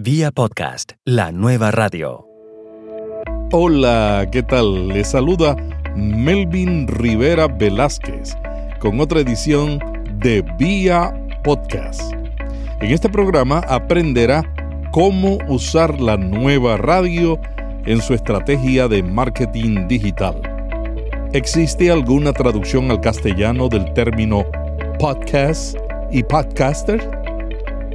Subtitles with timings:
[0.00, 2.24] Vía podcast, la nueva radio.
[3.50, 4.86] Hola, ¿qué tal?
[4.86, 5.56] Les saluda
[5.96, 8.36] Melvin Rivera Velázquez
[8.78, 9.80] con otra edición
[10.20, 12.12] de Vía Podcast.
[12.80, 14.44] En este programa aprenderá
[14.92, 17.36] cómo usar la nueva radio
[17.84, 20.40] en su estrategia de marketing digital.
[21.32, 24.44] ¿Existe alguna traducción al castellano del término
[25.00, 25.76] podcast
[26.12, 27.10] y podcaster?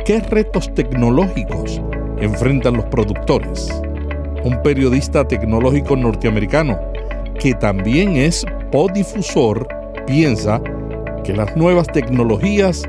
[0.06, 1.82] ¿Qué retos tecnológicos
[2.20, 3.70] enfrentan los productores?
[4.44, 6.80] Un periodista tecnológico norteamericano
[7.40, 9.68] que también es podifusor
[10.06, 10.62] piensa
[11.24, 12.84] que las nuevas tecnologías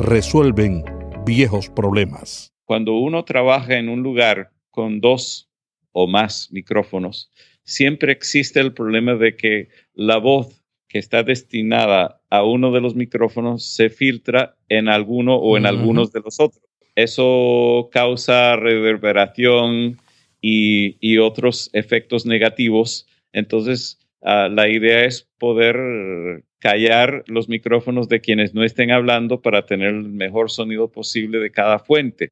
[0.00, 0.84] resuelven
[1.24, 2.52] viejos problemas.
[2.64, 5.48] Cuando uno trabaja en un lugar con dos
[5.92, 7.30] o más micrófonos,
[7.64, 12.94] siempre existe el problema de que la voz que está destinada a uno de los
[12.94, 16.62] micrófonos se filtra en alguno o en algunos de los otros.
[16.96, 19.98] Eso causa reverberación
[20.40, 23.06] y, otros efectos negativos.
[23.32, 29.66] Entonces, ah, la idea es poder callar los micrófonos de quienes no estén hablando para
[29.66, 32.30] tener el mejor sonido posible de cada fuente.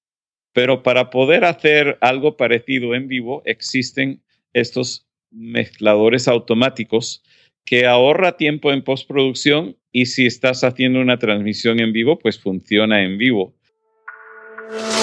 [0.52, 7.22] Pero para poder hacer algo parecido en vivo, existen estos mezcladores automáticos
[7.64, 13.02] que ahorra tiempo en postproducción y si estás haciendo una transmisión en vivo, pues funciona
[13.02, 13.54] en vivo.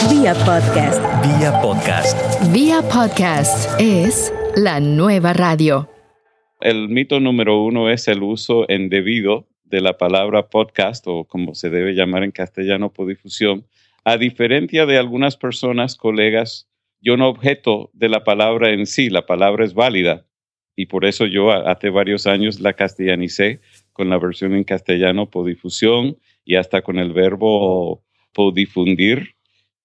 [0.09, 0.99] Vía podcast.
[1.21, 2.51] Vía podcast.
[2.51, 5.87] Vía podcast es la nueva radio.
[6.59, 11.69] El mito número uno es el uso indebido de la palabra podcast o como se
[11.69, 13.67] debe llamar en castellano, podifusión.
[14.03, 16.67] A diferencia de algunas personas, colegas,
[16.99, 20.25] yo no objeto de la palabra en sí, la palabra es válida
[20.75, 23.61] y por eso yo hace varios años la castellanicé
[23.93, 29.35] con la versión en castellano podifusión y hasta con el verbo podifundir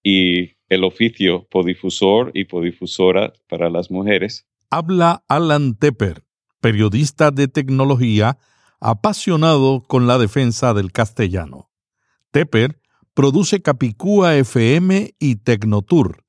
[0.06, 4.46] y el oficio podifusor y podifusora para las mujeres.
[4.70, 6.22] Habla Alan Tepper,
[6.60, 8.38] periodista de tecnología
[8.78, 11.70] apasionado con la defensa del castellano.
[12.30, 12.80] Tepper
[13.14, 16.22] produce Capicúa FM y Tecnotour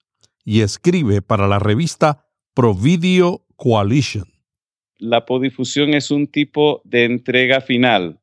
[0.43, 4.37] y escribe para la revista Provideo Coalition
[4.99, 8.19] la podifusión es un tipo de entrega final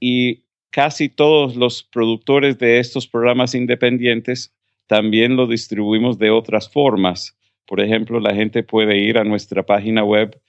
[0.00, 4.54] y casi todos los productores de estos programas independientes
[4.88, 7.38] también lo distribuimos de otras formas.
[7.66, 10.40] Por ejemplo, la gente puede ir a nuestra página web,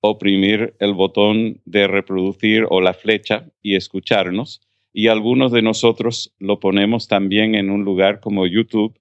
[0.00, 4.60] oprimir el botón de reproducir o la flecha y escucharnos.
[4.92, 8.96] Y algunos de nosotros lo ponemos también en un lugar como YouTube,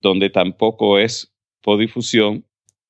[0.00, 2.44] donde tampoco es podifusión,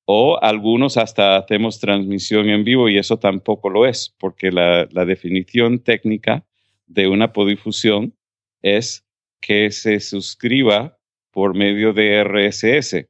[0.05, 5.79] o algunos hasta hacemos transmisión en vivo y eso tampoco lo es, porque la, definición
[5.79, 6.45] técnica
[6.85, 8.15] de una podifusión
[8.61, 9.03] es
[9.41, 10.94] que se suscriba
[11.35, 13.09] por medio de RSS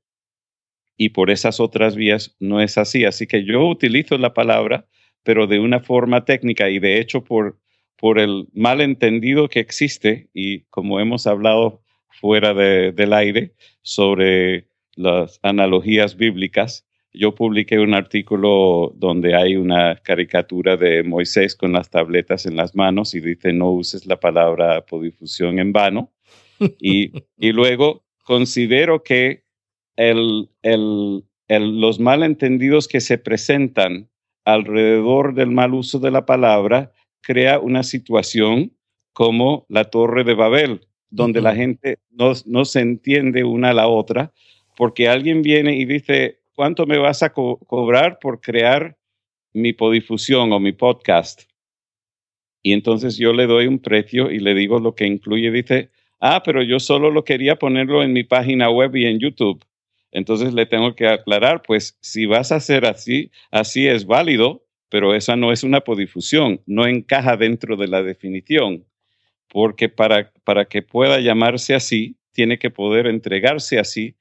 [0.98, 3.06] y por esas otras vías no es así.
[3.06, 4.88] Así que yo utilizo la palabra,
[5.22, 7.60] pero de una forma técnica y de hecho por,
[7.96, 11.84] por el malentendido que existe y como hemos hablado
[12.20, 13.54] fuera del aire
[13.84, 21.74] sobre las analogías bíblicas, yo publiqué un artículo donde hay una caricatura de Moisés con
[21.74, 26.12] las tabletas en las manos y dice no uses la palabra podifusión en vano.
[26.80, 29.46] Y, y luego considero que
[29.96, 34.10] el, el, los malentendidos que se presentan
[34.44, 36.92] alrededor del mal uso de la palabra
[37.22, 38.74] crea una situación
[39.14, 43.88] como la Torre de Babel, donde la gente no, no se entiende una a la
[43.88, 44.34] otra
[44.76, 48.98] porque alguien viene y dice, ¿cuánto me vas a cobrar por crear
[49.54, 51.44] mi podifusión o mi podcast?
[52.62, 55.52] Y entonces yo le doy un precio y le digo lo que incluye.
[55.52, 59.64] Dice, ah, pero yo solo lo quería ponerlo en mi página web y en YouTube.
[60.12, 65.14] Entonces le tengo que aclarar, pues si vas a hacer así, así es válido, pero
[65.14, 68.86] esa no es una podifusión, no encaja dentro de la definición,
[69.50, 74.16] porque para, para que pueda llamarse así, tiene que poder entregarse así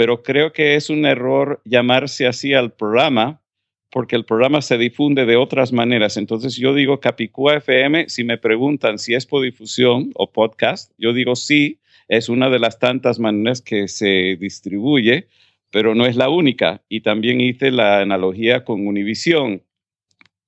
[0.00, 3.42] pero creo que es un error llamarse así al programa
[3.90, 6.16] porque el programa se difunde de otras maneras.
[6.16, 11.36] Entonces yo digo Capicúa FM, si me preguntan si es podifusión o podcast, yo digo
[11.36, 15.28] sí, es una de las tantas maneras que se distribuye,
[15.70, 16.82] pero no es la única.
[16.88, 19.62] Y también hice la analogía con Univision,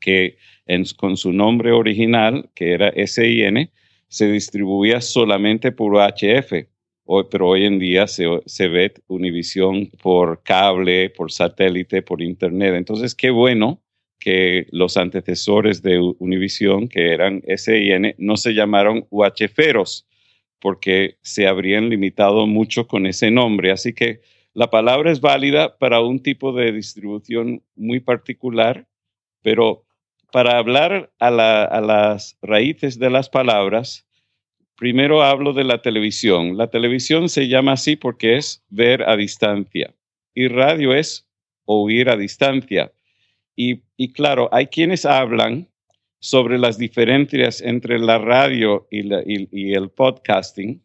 [0.00, 0.37] que
[0.97, 3.71] con su nombre original, que era SIN,
[4.09, 6.71] se distribuía solamente por HF
[7.31, 12.75] Pero hoy en día se, se ve Univisión por cable, por satélite, por internet.
[12.75, 13.82] Entonces, qué bueno
[14.19, 20.06] que los antecesores de Univisión, que eran SIN, no se llamaron UHFeros,
[20.60, 23.72] porque se habrían limitado mucho con ese nombre.
[23.72, 24.20] Así que
[24.55, 28.87] la palabra es válida para un tipo de distribución muy particular,
[29.43, 29.84] pero
[30.31, 34.06] para hablar a, las raíces de las palabras,
[34.76, 36.56] primero hablo de la televisión.
[36.56, 39.94] La televisión se llama así porque es ver a distancia
[40.34, 41.28] y radio es
[41.64, 42.92] oír a distancia.
[43.54, 43.82] Y,
[44.12, 45.69] claro, hay quienes hablan
[46.19, 50.82] sobre las diferencias entre la radio y, el podcasting,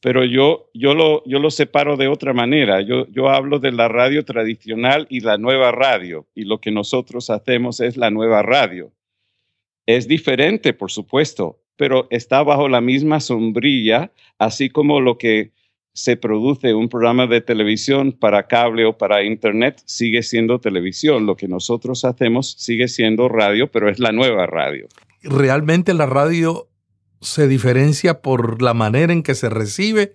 [0.00, 2.80] pero yo, yo, lo, yo lo separo de otra manera.
[2.82, 7.30] Yo, yo hablo de la radio tradicional y la nueva radio, y lo que nosotros
[7.30, 8.92] hacemos es la nueva radio.
[9.86, 15.52] Es diferente, por supuesto, pero está bajo la misma sombrilla, así como lo que
[15.94, 21.24] se produce un programa de televisión para cable o para internet, sigue siendo televisión.
[21.24, 24.86] Lo que nosotros hacemos sigue siendo radio, pero es la nueva radio.
[25.22, 26.68] ¿Realmente la radio
[27.20, 30.12] se diferencia por la manera en que se recibe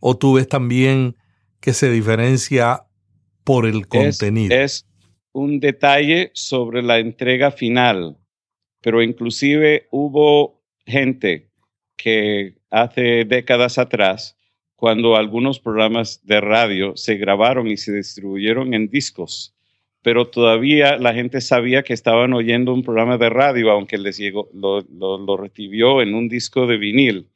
[0.00, 1.16] o tú ves también
[1.60, 2.84] que se diferencia
[3.44, 4.54] por el contenido?
[4.54, 4.86] Es,
[5.34, 8.16] un detalle sobre la entrega final,
[8.80, 10.53] pero inclusive hubo
[10.86, 11.48] gente
[11.96, 14.36] que hace décadas atrás
[14.76, 19.54] cuando algunos programas de radio se grabaron y se distribuyeron en discos,
[20.02, 24.50] pero todavía la gente sabía que estaban oyendo un programa de radio, aunque les llegó,
[24.52, 27.30] lo, lo, recibió en un disco de vinil.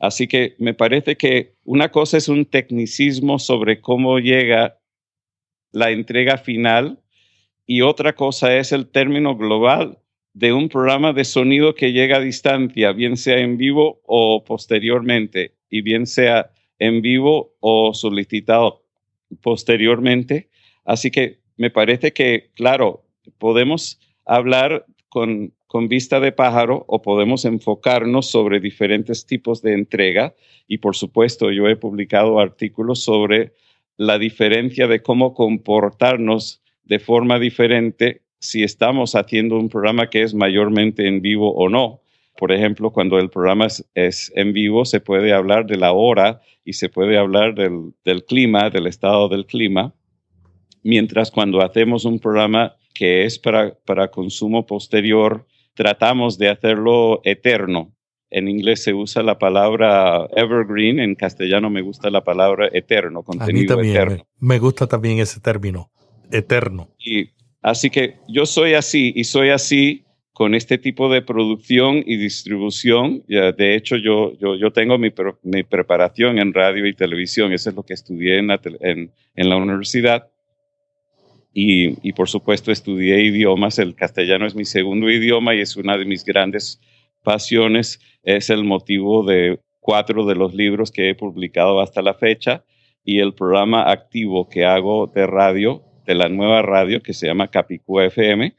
[0.00, 4.78] Así que me parece que una cosa es un tecnicismo sobre cómo llega
[5.70, 6.98] la entrega final
[7.64, 10.01] y otra cosa es el término global
[10.34, 15.54] de un programa de sonido que llega a distancia, bien sea en vivo o posteriormente,
[15.68, 18.82] y bien sea en vivo o solicitado
[19.40, 20.48] posteriormente.
[20.84, 23.04] Así que me parece que, claro,
[23.38, 30.34] podemos hablar con, con vista de pájaro o podemos enfocarnos sobre diferentes tipos de entrega.
[30.66, 33.52] Y por supuesto, yo he publicado artículos sobre
[33.96, 40.34] la diferencia de cómo comportarnos de forma diferente si estamos haciendo un programa que es
[40.34, 42.00] mayormente en vivo o no.
[42.36, 46.72] Por ejemplo, cuando el programa es, en vivo, se puede hablar de la hora y
[46.72, 49.94] se puede hablar del, del clima, del estado del clima,
[50.82, 57.94] mientras cuando hacemos un programa que es para, para consumo posterior, tratamos de hacerlo eterno.
[58.28, 63.80] En inglés se usa la palabra evergreen, en castellano me gusta la palabra eterno, contenido
[63.80, 64.26] eterno.
[64.40, 65.92] Me gusta también ese término,
[66.32, 66.88] eterno.
[66.98, 67.30] Y
[67.62, 73.22] así que yo soy así y soy así con este tipo de producción y distribución.
[73.28, 75.12] De hecho, yo, yo, yo tengo mi,
[75.42, 79.48] mi, preparación en radio y televisión, eso es lo que estudié en la, en, en
[79.48, 80.28] la universidad.
[81.54, 85.98] Y, y, por supuesto estudié idiomas, el castellano es mi segundo idioma y es una
[85.98, 86.80] de mis grandes
[87.22, 92.64] pasiones, es el motivo de cuatro de los libros que he publicado hasta la fecha
[93.04, 97.48] y el programa activo que hago de radio, de la nueva radio que se llama
[97.48, 98.54] Capicú FM,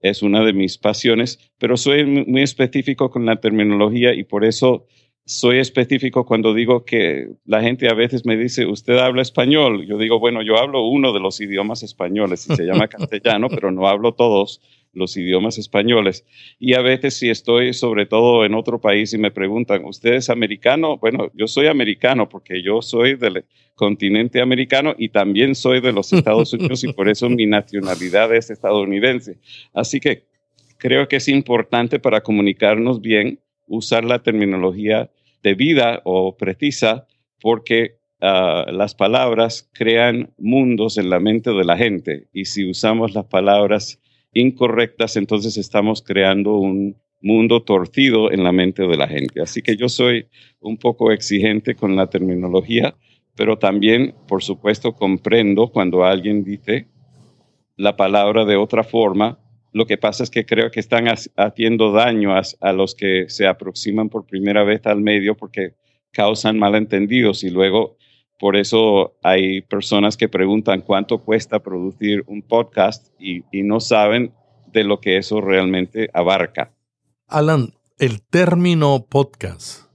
[0.00, 4.86] es una de mis pasiones, pero soy muy específico con la terminología y por eso
[5.24, 9.84] soy específico cuando digo que la gente a veces me dice, usted habla español.
[9.84, 13.72] Yo digo, bueno, yo hablo uno de los idiomas españoles y se llama castellano, pero
[13.72, 14.60] no hablo todos
[14.96, 16.24] los idiomas españoles.
[16.58, 20.30] Y a veces si estoy sobre todo en otro país y me preguntan, ¿usted es
[20.30, 20.96] americano?
[20.98, 23.44] Bueno, yo soy americano porque yo soy del
[23.74, 28.50] continente americano y también soy de los Estados Unidos y por eso mi nacionalidad es
[28.50, 29.38] estadounidense.
[29.72, 30.24] Así que
[30.78, 35.10] creo que es importante para comunicarnos bien usar la terminología
[35.42, 37.06] debida o precisa
[37.40, 43.14] porque ah, las palabras crean mundos en la mente de la gente y si usamos
[43.14, 44.00] las palabras
[44.32, 49.40] incorrectas, entonces estamos creando un mundo torcido en la mente de la gente.
[49.40, 50.26] Así que yo soy
[50.60, 52.94] un poco exigente con la terminología,
[53.34, 56.86] pero también, por supuesto, comprendo cuando alguien dice
[57.76, 59.38] la palabra de otra forma.
[59.72, 61.06] Lo que pasa es que creo que están
[61.36, 65.74] haciendo daño a, los que se aproximan por primera vez al medio porque
[66.12, 67.98] causan malentendidos y luego
[68.38, 74.32] por eso hay personas que preguntan cuánto cuesta producir un podcast y, no saben
[74.72, 76.72] de lo que eso realmente abarca.
[77.26, 79.86] Alan, el término podcast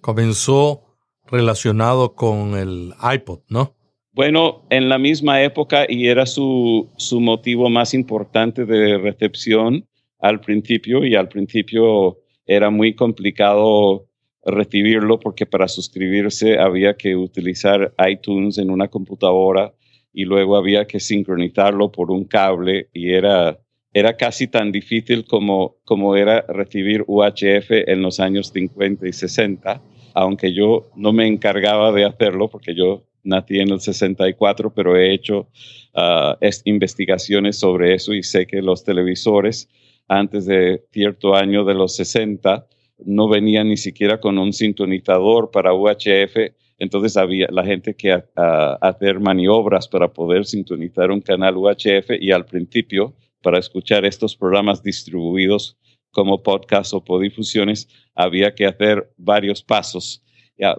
[0.00, 3.76] comenzó relacionado con el iPod, ¿no?
[4.12, 9.86] Bueno, en la misma época y era su, su motivo más importante de recepción
[10.18, 14.09] al principio y al principio era muy complicado
[14.44, 19.74] recibirlo porque para suscribirse había que utilizar iTunes en una computadora
[20.12, 23.58] y luego había que sincronizarlo por un cable y era,
[23.92, 29.82] era casi tan difícil como, como era recibir UHF en los años 50 y 60.
[30.14, 35.12] aunque yo no me encargaba de hacerlo porque yo nací en el 64, pero he
[35.12, 35.48] hecho
[35.94, 39.68] uh, investigaciones sobre eso y sé que los televisores
[40.08, 42.66] antes de cierto año de los 60
[43.04, 46.36] no venían ni siquiera con un sintonizador para UHF,
[46.78, 52.46] entonces había la gente que hacer maniobras para poder sintonizar un canal UHF y al
[52.46, 55.76] principio para escuchar estos programas distribuidos
[56.10, 60.22] como podcast o podifusiones había que hacer varios pasos.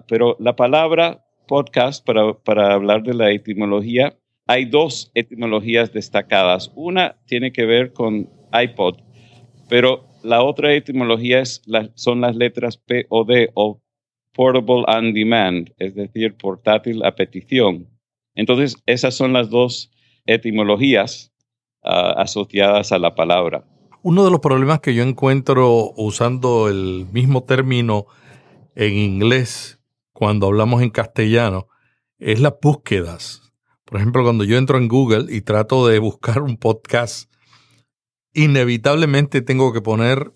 [0.08, 4.16] pero la palabra podcast, para hablar de la etimología,
[4.48, 6.72] hay dos etimologías destacadas.
[6.76, 8.98] Una tiene que ver con iPod,
[9.70, 11.62] pero la otra etimología es
[11.96, 13.82] son las letras P o D o
[14.34, 17.88] Portable on Demand, es decir, portátil a petición.
[18.34, 19.92] Entonces, esas son las dos
[20.26, 21.34] etimologías
[21.84, 23.66] ah, asociadas a la palabra.
[24.04, 28.06] Uno de los problemas que yo encuentro usando el mismo término
[28.76, 29.80] en inglés
[30.14, 31.68] cuando hablamos en castellano
[32.18, 33.54] es las búsquedas.
[33.86, 37.31] Por ejemplo, cuando yo entro en Google y trato de buscar un podcast,
[38.34, 40.34] inevitablemente tengo que poner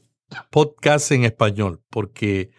[0.49, 2.51] podcast en español, porque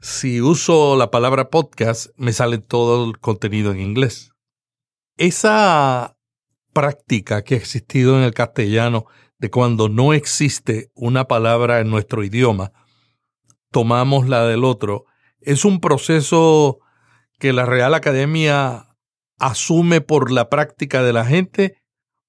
[0.00, 4.32] si uso la palabra podcast, me sale todo el contenido en inglés.
[5.16, 6.16] Esa
[6.72, 9.06] práctica que ha existido en el castellano
[9.38, 12.72] de cuando no existe una palabra en nuestro idioma,
[13.70, 15.04] tomamos la del otro,
[15.40, 16.78] es un proceso
[17.38, 18.96] que la Real Academia
[19.38, 21.76] asume por la práctica de la gente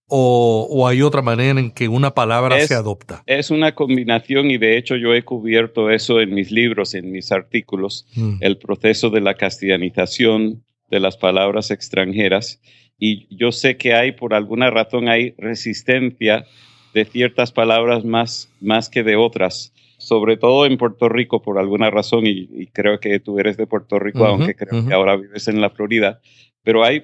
[0.10, 3.24] o, hay otra manera en que una palabra se adopta?
[3.28, 7.32] Es una combinación y de hecho yo he cubierto eso en mis libros, en mis
[7.32, 8.38] artículos, mm.
[8.42, 12.60] el proceso de la castellanización de las palabras extranjeras.
[12.98, 16.46] Y yo sé que hay, por alguna razón, hay resistencia
[16.94, 21.92] de ciertas palabras más, más que de otras, sobre todo en Puerto Rico por alguna
[21.92, 25.62] razón, y, creo que tú eres de Puerto Rico, aunque creo que ahora vives en
[25.62, 26.20] la Florida,
[26.64, 27.04] pero hay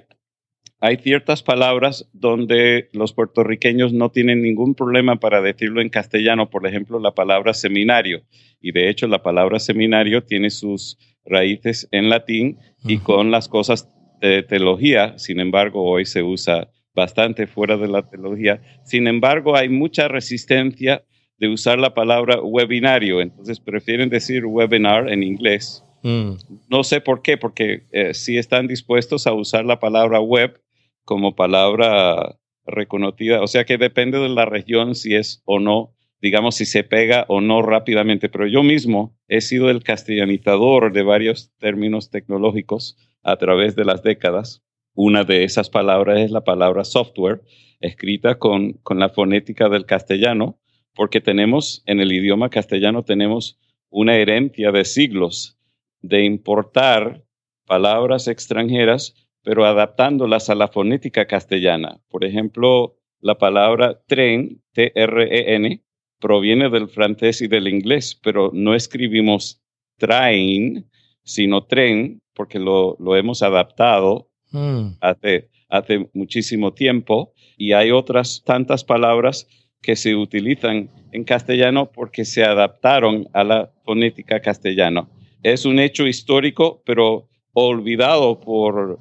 [0.80, 6.68] hay ciertas palabras donde los puertorriqueños no tienen ningún problema para decirlo en castellano, por
[6.68, 8.24] ejemplo, la palabra seminario.
[8.62, 13.90] Y de hecho, la palabra seminario tiene sus raíces en latín y con las cosas
[14.22, 18.62] de teología, sin embargo, hoy se usa bastante fuera de la teología.
[18.84, 21.04] Sin embargo, hay mucha resistencia
[21.38, 25.84] de usar la palabra webinario, entonces prefieren decir webinar en inglés.
[26.04, 26.34] Mm.
[26.70, 30.62] No sé por qué, porque eh, si están dispuestos a usar la palabra web
[31.06, 33.42] como palabra reconocida.
[33.42, 37.26] O sea que depende de la región si es o no, digamos, si se pega
[37.30, 38.28] o no rápidamente.
[38.28, 44.04] Pero yo mismo he sido el castellanizador de varios términos tecnológicos a través de las
[44.04, 44.64] décadas.
[44.94, 47.42] Una de esas palabras es la palabra software,
[47.80, 50.60] escrita con, con la fonética del castellano,
[50.96, 53.60] porque tenemos, en el idioma castellano, tenemos
[53.90, 55.60] una herencia de siglos
[56.02, 57.24] de importar
[57.66, 62.02] palabras extranjeras pero adaptándolas a la fonética castellana.
[62.10, 65.84] Por ejemplo, la palabra tren, T-R-E-N,
[66.20, 69.62] proviene del francés y del inglés, pero no escribimos
[69.98, 70.90] train,
[71.24, 74.98] sino tren, porque lo, hemos adaptado mm.
[75.00, 77.32] hace, hace muchísimo tiempo.
[77.56, 79.48] Y hay otras tantas palabras
[79.84, 85.08] que se utilizan en castellano porque se adaptaron a la fonética castellana.
[85.44, 89.00] Es un hecho histórico, pero olvidado por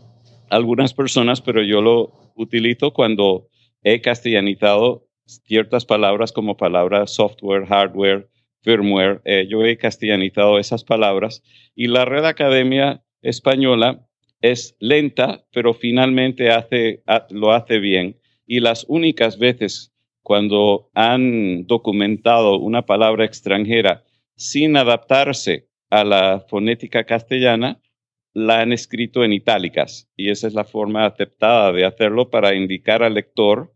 [0.51, 3.49] algunas personas, pero yo lo utilizo cuando
[3.83, 8.29] he castellanizado ciertas palabras como palabras software, hardware,
[8.63, 9.21] firmware.
[9.25, 11.43] Eh, yo he castellanizado esas palabras
[11.75, 14.07] y la Red Academia Española
[14.41, 18.19] es lenta, pero finalmente hace, lo hace bien.
[18.47, 24.05] Y las únicas veces cuando han documentado una palabra extranjera
[24.37, 27.81] sin adaptarse a la fonética castellana
[28.35, 33.05] la han escrito en itálicas y esa es la forma aceptada de hacerlo para indicar
[33.05, 33.73] al lector,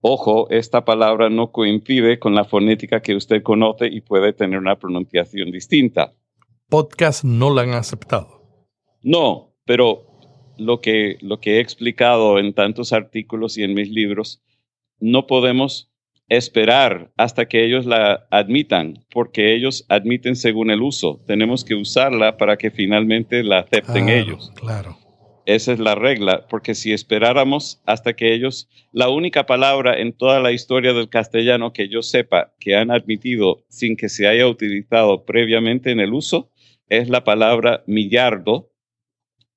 [0.00, 4.78] ojo, esta palabra no coincide con la fonética que usted conoce y puede tener una
[4.78, 6.14] pronunciación distinta.
[6.70, 8.42] Podcast no la han aceptado.
[9.02, 10.06] No, pero
[10.56, 14.42] lo que, lo que he explicado en tantos artículos y en mis libros,
[15.00, 15.91] no podemos
[16.36, 21.20] esperar hasta que ellos la admitan, porque ellos admiten según el uso.
[21.26, 24.50] Tenemos que usarla para que finalmente la acepten ellos.
[24.54, 24.96] Claro.
[25.44, 30.40] Esa es la regla, porque si esperáramos hasta que ellos, la única palabra en toda
[30.40, 35.24] la historia del castellano que yo sepa que han admitido sin que se haya utilizado
[35.24, 36.50] previamente en el uso,
[36.88, 38.70] es la palabra millardo,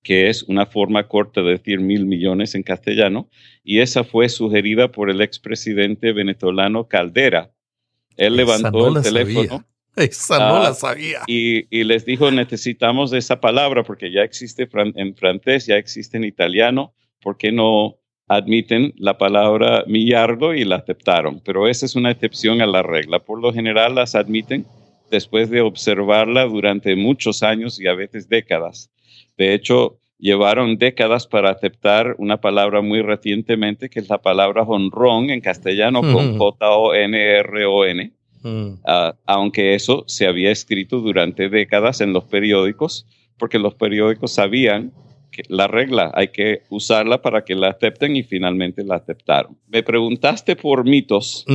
[0.06, 3.28] que es una forma corta de decir mil millones en castellano,
[3.64, 7.52] y esa fue sugerida por el expresidente venezolano Caldera.
[8.16, 9.66] Él levantó el teléfono.
[9.96, 11.22] Esa no la ah, sabía.
[11.26, 16.24] Y, y, les dijo, necesitamos esa palabra porque ya existe en francés, ya existe en
[16.24, 17.98] italiano, ¿por qué no
[18.28, 21.42] admiten la palabra millardo y la aceptaron?
[21.44, 23.26] Pero esa es una excepción a la regla.
[23.26, 24.68] Por lo general las admiten
[25.10, 28.92] después de observarla durante muchos años y a veces décadas.
[29.38, 35.30] De hecho, llevaron décadas para aceptar una palabra muy recientemente, que es la palabra honrón
[35.30, 38.12] en castellano, con J-O-N-R-O-N,
[38.42, 38.68] mm.
[38.86, 43.06] ah, aunque eso se había escrito durante décadas en los periódicos,
[43.38, 44.94] porque los periódicos sabían
[45.32, 49.58] que la regla hay que usarla para que la acepten y finalmente la aceptaron.
[49.68, 51.46] Me preguntaste por mitos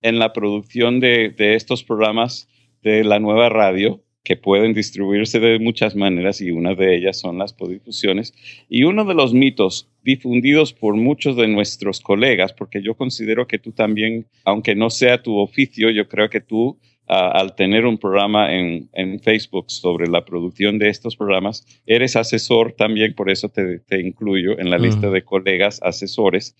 [0.00, 2.48] en la producción de, de estos programas
[2.82, 7.38] de la nueva radio que pueden distribuirse de muchas maneras y una de ellas son
[7.38, 8.34] las podifusiones.
[8.68, 13.60] Y uno de los mitos difundidos por muchos de nuestros colegas, porque yo considero que
[13.60, 18.52] tú también, aunque no sea tu oficio, yo creo que tú al tener un programa
[18.52, 23.78] en, en, Facebook sobre la producción de estos programas, eres asesor también, por eso te,
[23.78, 26.56] te incluyo en la lista de colegas asesores.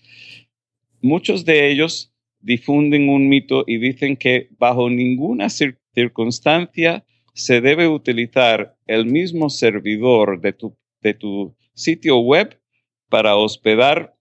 [1.01, 7.03] Muchos de ellos difunden un mito y dicen que bajo ninguna circunstancia
[7.37, 12.59] se debe utilizar el mismo servidor de tu, de tu sitio web
[13.09, 14.15] para hospedar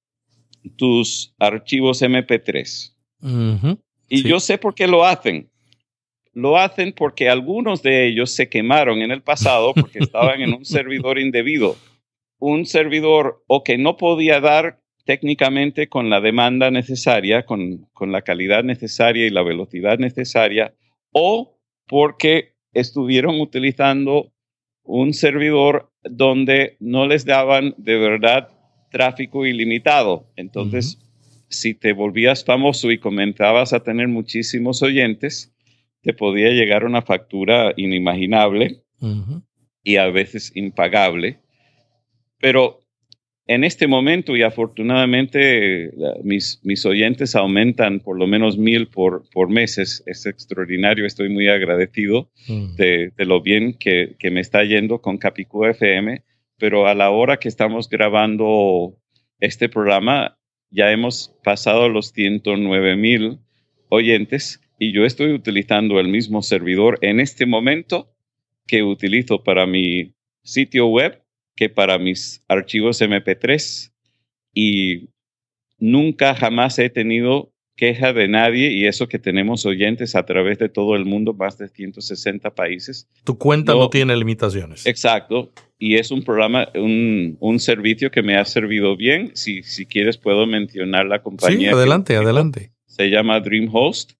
[0.77, 2.95] tus archivos MP3.
[4.09, 5.51] Y yo sé por qué lo hacen.
[6.35, 10.65] Lo hacen porque algunos de ellos se quemaron en el pasado porque estaban en un
[10.67, 11.75] servidor indebido.
[12.39, 18.21] Un servidor o que no podía dar técnicamente con la demanda necesaria, con, con la
[18.21, 20.75] calidad necesaria y la velocidad necesaria,
[21.13, 24.33] o porque estuvieron utilizando
[24.83, 28.49] un servidor donde no les daban de verdad
[28.91, 30.31] tráfico ilimitado.
[30.37, 30.99] Entonces,
[31.49, 35.55] si te volvías famoso y comenzabas a tener muchísimos oyentes,
[36.03, 38.83] te podía llegar una factura inimaginable
[39.83, 41.41] y a veces impagable.
[42.39, 42.81] Pero
[43.47, 45.93] en este momento y afortunadamente
[46.25, 50.03] mis, mis oyentes aumentan por lo menos mil por, por meses.
[50.07, 52.75] Es extraordinario, estoy muy agradecido mm.
[52.75, 56.25] de, de, lo bien que, que, me está yendo con Capicú FM,
[56.59, 58.99] pero a la hora que estamos grabando
[59.39, 60.39] este programa
[60.71, 63.39] ya hemos pasado los 109 mil
[63.89, 68.13] oyentes y yo estoy utilizando el mismo servidor en este momento
[68.67, 71.23] que utilizo para mi sitio web
[71.57, 73.93] que para mis archivos MP3
[74.55, 75.09] y
[75.79, 80.69] nunca jamás he tenido queja de nadie y eso que tenemos oyentes a través de
[80.69, 83.09] todo el mundo, más de 160 países.
[83.25, 84.87] Tu cuenta no, tiene limitaciones.
[84.87, 85.53] Exacto.
[85.79, 89.33] Y es un programa, un, un, servicio que me ha servido bien.
[89.35, 91.71] Si, si quieres puedo mencionar la compañía.
[91.71, 92.73] Sí, adelante, adelante.
[92.87, 94.13] Se llama DreamHost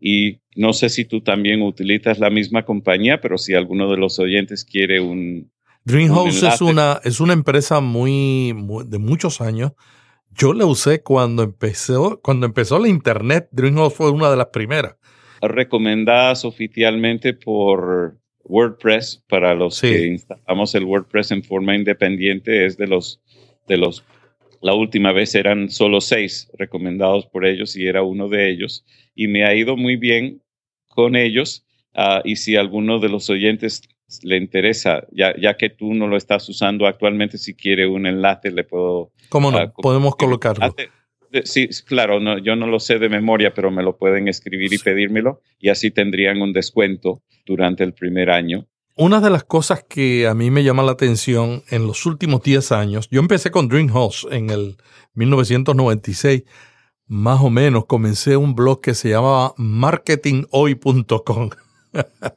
[0.00, 4.18] y no sé si tú también utilizas la misma compañía, pero si alguno de los
[4.18, 5.52] oyentes quiere un,
[5.84, 8.54] DreamHost es una, es una empresa muy,
[8.86, 9.72] de muchos años.
[10.30, 13.48] Yo la usé cuando empezó, cuando empezó la internet.
[13.52, 14.96] DreamHost fue una de las primeras.
[15.40, 22.86] Recomendadas oficialmente por WordPress para los que instalamos el WordPress en forma independiente es de
[22.86, 23.20] los
[23.66, 24.04] de los
[24.60, 29.28] la última vez eran solo seis recomendados por ellos y era uno de ellos y
[29.28, 30.42] me ha ido muy bien
[30.88, 33.82] con ellos ah, y si alguno de los oyentes
[34.22, 38.50] le interesa, ya, ya que tú no lo estás usando actualmente, si quiere un enlace,
[38.50, 39.10] le puedo...
[39.28, 39.58] ¿Cómo no?
[39.58, 40.74] Ah, Podemos colocarlo.
[41.44, 44.78] Sí, claro, no, yo no lo sé de memoria, pero me lo pueden escribir y
[44.78, 48.68] pedírmelo y así tendrían un descuento durante el primer año.
[48.96, 52.70] Una de las cosas que a mí me llama la atención en los últimos 10
[52.70, 54.76] años, yo empecé con DreamHost en el
[55.14, 56.44] 1996,
[57.06, 61.50] más o menos comencé un blog que se llamaba marketinghoy.com.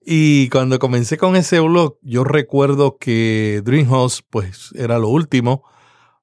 [0.00, 5.62] Y cuando comencé con ese blog, yo recuerdo que DreamHost pues era lo último.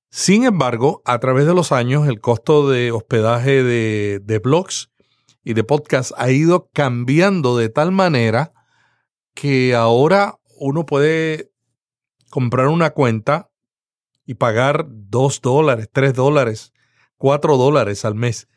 [0.09, 4.89] Sin embargo, a través de los años, el costo de hospedaje de, de blogs
[5.43, 8.51] y de podcasts ha ido cambiando de tal manera
[9.35, 11.51] que ahora uno puede
[12.31, 13.51] comprar una cuenta
[14.25, 16.73] y pagar dos dólares, tres dólares,
[17.15, 18.47] cuatro dólares al mes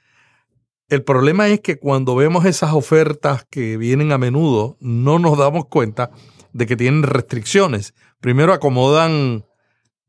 [0.90, 5.66] el problema es que cuando vemos esas ofertas que vienen a menudo, no nos damos
[5.66, 6.10] cuenta
[6.52, 7.94] de que tienen restricciones.
[8.20, 9.44] Primero acomodan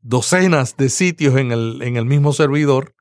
[0.00, 2.94] docenas de sitios en el, en el mismo servidor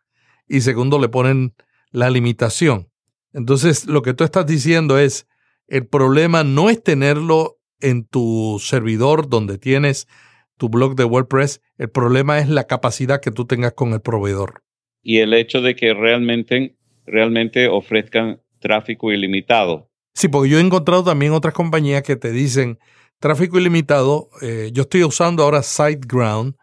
[0.47, 1.55] y segundo le ponen
[1.89, 2.89] la limitación.
[3.33, 5.27] Entonces, lo que tú estás diciendo es,
[5.67, 10.07] el problema no es tenerlo en tu servidor donde tienes
[10.57, 14.61] tu blog de WordPress, el problema es la capacidad que tú tengas con el proveedor.
[15.01, 16.77] Y el hecho de que realmente
[17.11, 19.89] realmente ofrezcan tráfico ilimitado.
[20.13, 22.79] Sí, porque yo he encontrado también otras compañías que te dicen
[23.19, 24.29] tráfico ilimitado.
[24.41, 26.55] Eh, yo estoy usando ahora SiteGround.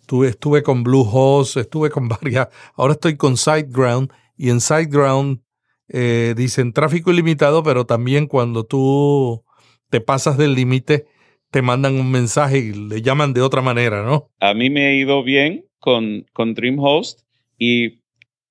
[0.00, 2.48] Estuve, estuve con Bluehost, estuve con varias.
[2.74, 5.40] Ahora estoy con SiteGround y en SiteGround
[5.88, 9.44] eh, dicen tráfico ilimitado, pero también cuando tú
[9.88, 11.06] te pasas del límite,
[11.50, 14.30] te mandan un mensaje y le llaman de otra manera, ¿no?
[14.40, 17.20] A mí me ha ido bien con, con DreamHost
[17.56, 18.00] y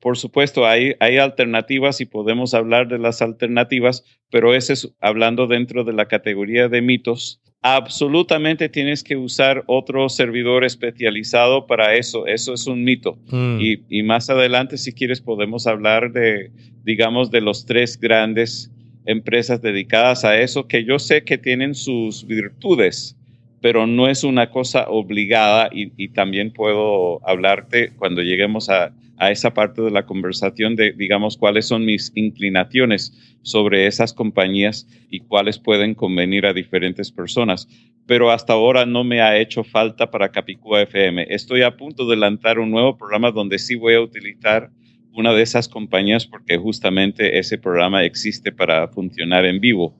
[0.05, 5.47] por supuesto hay, hay alternativas y podemos hablar de las alternativas, pero ese es hablando
[5.47, 7.41] dentro de la categoría de mitos.
[7.63, 12.27] Absolutamente tienes que usar otro servidor especializado para eso.
[12.27, 13.17] Eso es un mito.
[13.31, 13.57] Mm.
[13.59, 16.51] Y, y, más adelante, si quieres, podemos hablar de,
[16.83, 18.71] digamos, de los tres grandes
[19.07, 23.17] empresas dedicadas a eso, que yo sé que tienen sus virtudes,
[23.59, 29.53] pero no es una cosa obligada y, también puedo hablarte cuando lleguemos a, a, esa
[29.53, 35.59] parte de la conversación de, digamos, cuáles son mis inclinaciones sobre esas compañías y cuáles
[35.59, 37.67] pueden convenir a diferentes personas.
[38.07, 41.27] Pero hasta ahora no me ha hecho falta para Capicúa FM.
[41.29, 44.69] Estoy a punto de lanzar un nuevo programa donde sí voy a utilizar
[45.11, 49.95] una de esas compañías porque justamente ese programa existe para funcionar en vivo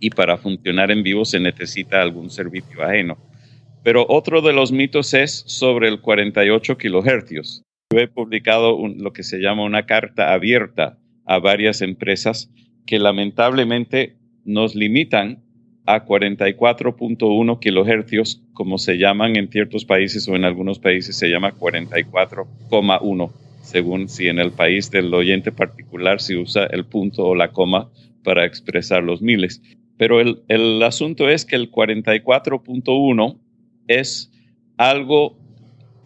[0.00, 3.16] y para funcionar en vivo se necesita algún servicio ajeno.
[3.82, 7.65] Pero otro de los mitos es sobre el 48 kilohercios.
[7.98, 12.50] He publicado lo que se llama una carta abierta a varias empresas
[12.86, 15.42] que lamentablemente nos limitan
[15.86, 21.52] a 44.1 kilohercios, como se llaman en ciertos países o en algunos países se llama
[21.52, 23.32] 44,1
[23.66, 27.90] según si en el país del oyente particular se usa el punto o la coma
[28.22, 29.60] para expresar los miles.
[29.98, 33.40] Pero el, el asunto es que el 44.1
[33.88, 34.30] es
[34.76, 35.36] algo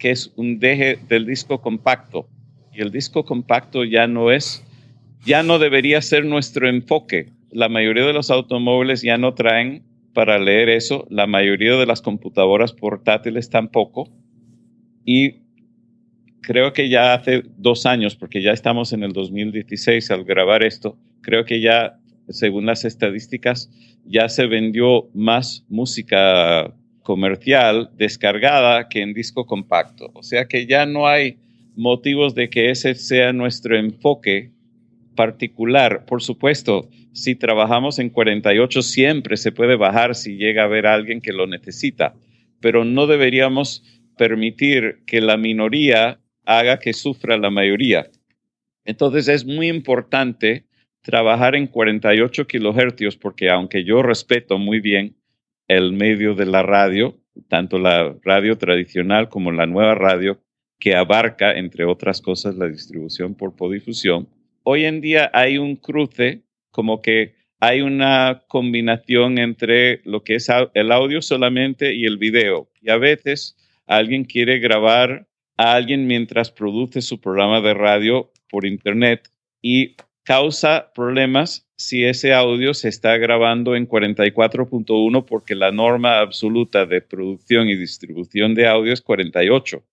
[0.01, 2.27] que es un deje del disco compacto.
[2.73, 4.65] Y el disco compacto ya no es,
[5.23, 7.29] ya no debería ser nuestro enfoque.
[7.51, 9.83] La mayoría de los automóviles ya no traen
[10.15, 14.09] para leer eso, la mayoría de las computadoras portátiles tampoco.
[15.05, 15.43] Y
[16.41, 20.97] creo que ya hace dos años, porque ya estamos en el 2016 al grabar esto,
[21.21, 23.69] creo que ya, según las estadísticas,
[24.05, 26.73] ya se vendió más música
[27.11, 30.11] comercial descargada que en disco compacto.
[30.13, 31.39] O sea que ya no hay
[31.75, 34.51] motivos de que ese sea nuestro enfoque
[35.13, 36.05] particular.
[36.05, 41.19] Por supuesto, si trabajamos en 48 siempre se puede bajar si llega a haber alguien
[41.19, 42.15] que lo necesita,
[42.61, 43.83] pero no deberíamos
[44.17, 48.09] permitir que la minoría haga que sufra la mayoría.
[48.85, 50.63] Entonces es muy importante
[51.01, 55.17] trabajar en 48 kilohercios porque aunque yo respeto muy bien
[55.71, 60.37] el medio de la radio, tanto la radio tradicional como la nueva radio,
[60.77, 64.27] que abarca, entre otras cosas, la distribución por podifusión,
[64.63, 70.49] hoy en día hay un cruce como que hay una combinación entre lo que es
[70.73, 72.69] el audio solamente y el video.
[72.81, 73.55] Y a veces
[73.87, 79.29] alguien quiere grabar a alguien mientras produce su programa de radio por internet
[79.61, 86.85] y causa problemas si ese audio se está grabando en 44.1 porque la norma absoluta
[86.85, 89.83] de producción y distribución de audio es 48.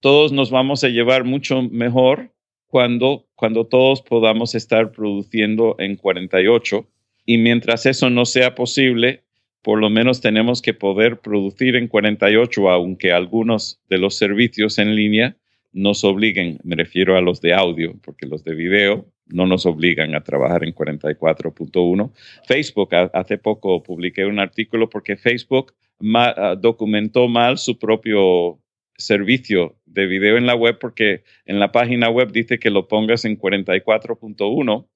[0.00, 2.32] Todos nos vamos a llevar mucho mejor
[2.66, 6.86] cuando, cuando todos podamos estar produciendo en 48
[7.24, 9.24] y mientras eso no sea posible,
[9.62, 14.94] por lo menos tenemos que poder producir en 48, aunque algunos de los servicios en
[14.94, 15.36] línea
[15.72, 20.14] nos obliguen, me refiero a los de audio, porque los de video no nos obligan
[20.14, 22.12] a trabajar en 44.1.
[22.46, 25.74] Facebook, hace poco publiqué un artículo porque Facebook
[26.14, 28.58] ah, documentó mal su propio
[28.96, 33.24] servicio de video en la web porque en la página web dice que lo pongas
[33.24, 34.86] en 44.1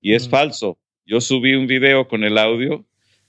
[0.00, 0.30] y es mm.
[0.30, 0.78] falso.
[1.06, 2.84] Yo subí un video con el audio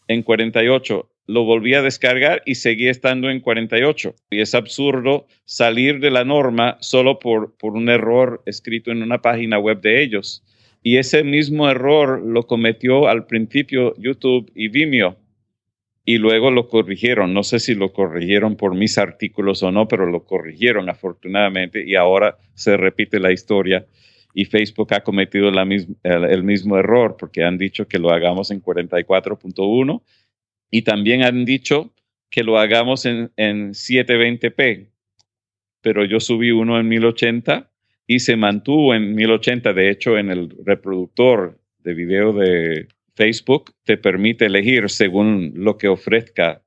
[0.07, 4.15] en 48, lo volví a descargar y seguía estando en 48.
[4.29, 9.21] Y es absurdo salir de la norma solo por, por un error escrito en una
[9.21, 10.43] página web de ellos.
[10.83, 15.17] Y ese mismo error lo cometió al principio YouTube y Vimeo.
[16.05, 17.33] Y luego lo corrigieron.
[17.33, 21.85] No sé si lo corrigieron por mis artículos o no, pero lo corrigieron afortunadamente.
[21.87, 23.87] Y ahora se repite la historia
[24.33, 30.01] y Facebook ha cometido el, mismo error porque han dicho que lo hagamos en 44.1
[30.71, 31.93] y también han dicho
[32.29, 34.89] que lo hagamos en, en 720p.
[35.81, 37.72] Pero yo subí uno en 1080
[38.07, 39.73] y se mantuvo en 1080.
[39.73, 45.87] De hecho, en el reproductor de video de Facebook te permite elegir según lo que
[45.87, 46.63] ofrezca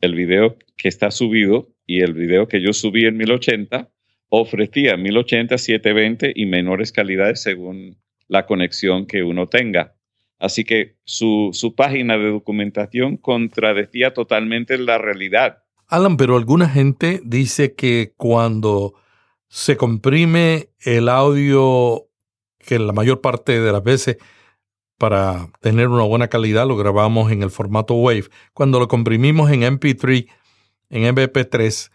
[0.00, 3.90] el video que está subido y el video que yo subí en 1080
[4.28, 9.94] ofrecía 1080, 720 y menores calidades según la conexión que uno tenga.
[10.38, 15.58] Así que su, su página de documentación contradecía totalmente la realidad.
[15.86, 18.94] Alan, pero alguna gente dice que cuando
[19.52, 22.08] se comprime el audio,
[22.58, 24.16] que la mayor parte de las veces
[24.96, 28.30] para tener una buena calidad lo grabamos en el formato WAVE.
[28.54, 30.26] Cuando lo comprimimos en MP3,
[30.88, 31.90] en MP3,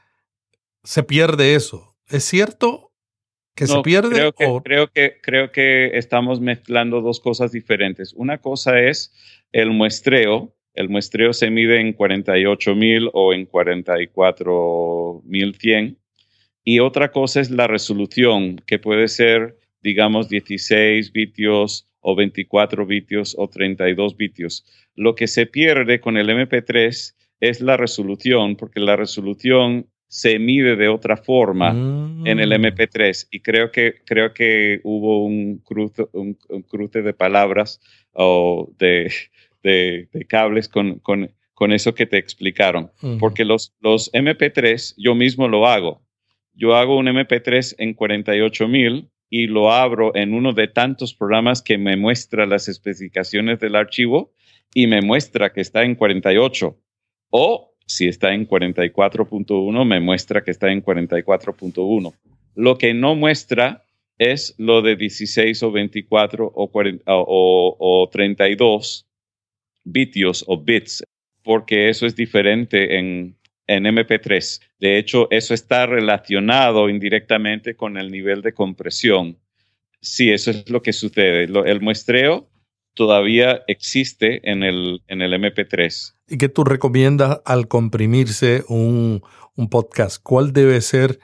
[0.83, 1.95] se pierde eso.
[2.07, 2.91] ¿Es cierto
[3.55, 4.11] que se pierde?
[4.11, 8.13] Creo que, creo, que, creo que estamos mezclando dos cosas diferentes.
[8.13, 9.11] Una cosa es
[9.51, 10.55] el muestreo.
[10.75, 15.97] El muestreo se mide en 48.000 o en 44.100.
[16.69, 23.35] Y otra cosa es la resolución, que puede ser, digamos, 16 bits o 24 bits
[23.37, 24.65] o 32 bits.
[24.93, 30.75] Lo que se pierde con el MP3 es la resolución, porque la resolución se mide
[30.75, 33.27] de otra forma en el MP3 mm.
[33.31, 37.79] y creo que, creo que hubo un cruce, un, cruce de palabras
[38.11, 39.09] o de,
[39.63, 42.91] de, cables con, con, con, eso que te explicaron.
[43.21, 46.05] Porque los, los MP3 yo mismo lo hago.
[46.57, 51.77] Yo hago un MP3 en 48.000 y lo abro en uno de tantos programas que
[51.77, 54.33] me muestra las especificaciones del archivo
[54.73, 56.75] y me muestra que está en 48.
[57.29, 62.13] O si está en 44.1, me muestra que está en 44.1.
[62.55, 63.83] Lo que no muestra
[64.17, 66.71] es lo de 16 o 24 o,
[67.79, 69.07] o, 32
[69.83, 71.03] bitios o bits,
[71.43, 73.36] porque eso es diferente en,
[73.67, 74.61] en MP3.
[74.79, 79.37] De hecho, eso está relacionado indirectamente con el nivel de compresión.
[80.01, 81.43] Sí, eso es lo que sucede.
[81.43, 82.49] el muestreo
[82.93, 86.15] todavía existe en el, en el MP3.
[86.27, 89.21] ¿Y qué tú recomiendas al comprimirse un,
[89.69, 90.21] podcast?
[90.21, 91.19] ¿Cuál debe ser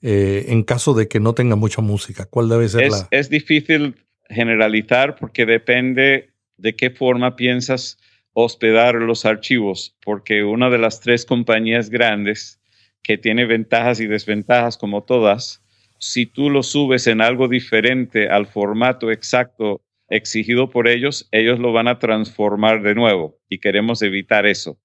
[0.00, 2.26] eh, en caso de que no tenga mucha música?
[2.26, 3.08] ¿Cuál debe ser es, la...?
[3.10, 3.96] Es difícil
[4.28, 7.98] generalizar porque depende de qué forma piensas
[8.40, 12.60] hospedar los archivos, porque una de las tres compañías grandes
[13.02, 15.60] que tiene ventajas y desventajas como todas,
[15.98, 21.72] si tú lo subes en algo diferente al formato exacto exigido por ellos, ellos lo
[21.72, 24.78] van a transformar de nuevo y queremos evitar eso.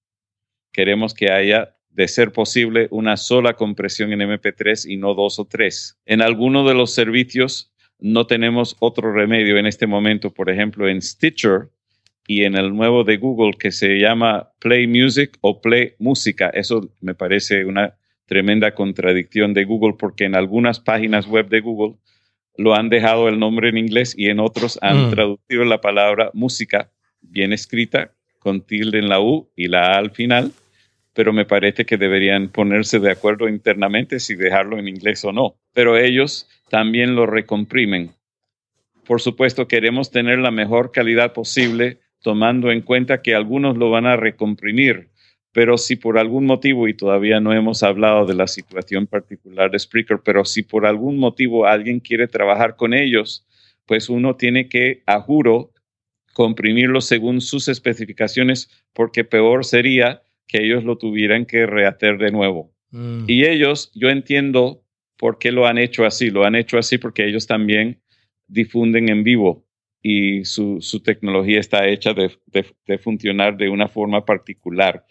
[0.72, 5.44] Queremos que haya, de ser posible, una sola compresión en MP3 y no dos o
[5.44, 5.96] tres.
[6.06, 10.34] En alguno de los servicios no tenemos otro remedio en este momento.
[10.34, 11.70] Por ejemplo, en Stitcher
[12.26, 16.50] y en el nuevo de Google que se llama Play Music o Play Música.
[16.50, 17.94] Eso me parece una
[18.26, 21.96] tremenda contradicción de Google porque en algunas páginas web de Google
[22.56, 25.10] lo han dejado el nombre en inglés y en otros han mm.
[25.10, 30.10] traducido la palabra música bien escrita con tilde en la U y la A al
[30.10, 30.52] final,
[31.14, 35.56] pero me parece que deberían ponerse de acuerdo internamente si dejarlo en inglés o no.
[35.72, 38.12] Pero ellos también lo recomprimen.
[39.06, 44.06] Por supuesto, queremos tener la mejor calidad posible tomando en cuenta que algunos lo van
[44.06, 45.10] a recomprimir,
[45.52, 49.78] pero si por algún motivo, y todavía no hemos hablado de la situación particular de
[49.78, 53.46] Spreaker, pero si por algún motivo alguien quiere trabajar con ellos,
[53.84, 55.70] pues uno tiene que, a juro,
[56.32, 62.72] comprimirlo según sus especificaciones, porque peor sería que ellos lo tuvieran que rehacer de nuevo.
[62.90, 63.26] Mm.
[63.28, 64.82] Y ellos, yo entiendo
[65.18, 66.30] por qué lo han hecho así.
[66.30, 68.00] Lo han hecho así porque ellos también
[68.48, 69.63] difunden en vivo
[70.06, 75.06] y su, tecnología está hecha de, funcionar de una forma particular.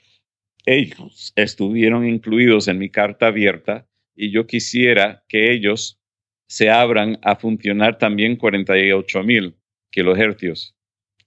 [0.68, 6.00] Ellos estuvieron incluidos en mi carta abierta y yo quisiera que ellos
[6.46, 9.56] se abran a funcionar también 48.000
[9.90, 10.76] kilohercios,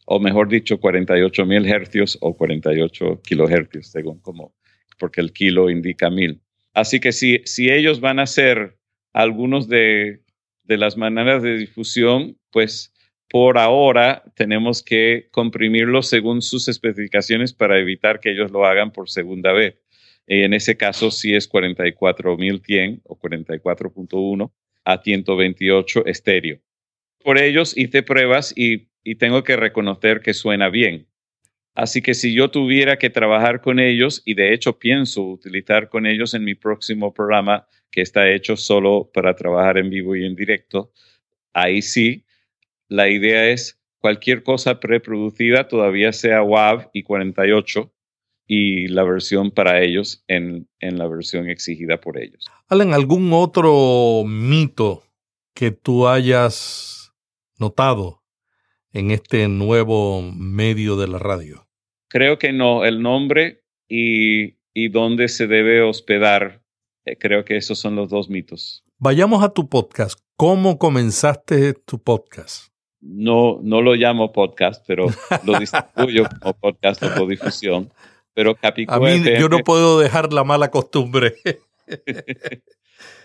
[0.05, 4.55] o mejor dicho, 48.000 hercios o 48 kilohercios, según como,
[4.97, 6.41] porque el kilo indica mil.
[6.73, 8.79] Así que si, si ellos van a ser
[9.13, 10.21] algunos de,
[10.63, 12.93] de las maneras de difusión, pues
[13.29, 19.11] por ahora tenemos que comprimirlo según sus especificaciones para evitar que ellos lo hagan por
[19.11, 19.77] segunda vez.
[20.27, 24.53] En ese caso sí es 44.100 o 44.1
[24.85, 26.61] a 128 estéreo.
[27.23, 31.09] Por ellos hice pruebas y, y tengo que reconocer que suena bien.
[31.75, 36.07] Así que si yo tuviera que trabajar con ellos, y de hecho pienso utilizar con
[36.07, 40.35] ellos en mi próximo programa que está hecho solo para trabajar en vivo y en
[40.35, 40.93] directo,
[41.53, 42.26] ahí sí
[42.89, 47.93] la idea es cualquier cosa preproducida todavía sea WAV y 48
[48.47, 52.47] y la versión para ellos en, en la versión exigida por ellos.
[52.69, 55.03] Alan, ¿algún otro mito
[55.55, 57.13] que tú hayas
[57.59, 58.23] notado
[58.93, 61.67] en este nuevo medio de la radio?
[62.09, 62.85] Creo que no.
[62.85, 66.63] El nombre y, y dónde se debe hospedar,
[67.05, 68.85] eh, creo que esos son los dos mitos.
[68.99, 70.21] Vayamos a tu podcast.
[70.37, 72.76] ¿Cómo comenzaste tu podcast?
[73.01, 75.07] No, no lo llamo podcast, pero
[75.45, 77.91] lo distribuyo como podcast o difusión.
[78.35, 81.37] Pero Capicúa A mí yo no puedo dejar la mala costumbre.